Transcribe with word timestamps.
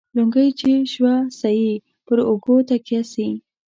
لنگۍ 0.17 0.49
چې 0.59 0.71
شوه 0.93 1.15
سي، 1.39 1.69
پر 2.05 2.17
اوږو 2.27 2.55
تکيه 2.69 3.01
سي. 3.13 3.27